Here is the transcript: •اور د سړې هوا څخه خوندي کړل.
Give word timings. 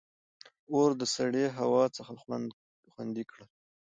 •اور 0.73 0.89
د 1.01 1.03
سړې 1.15 1.45
هوا 1.59 1.83
څخه 1.97 2.11
خوندي 2.91 3.23
کړل. 3.31 3.49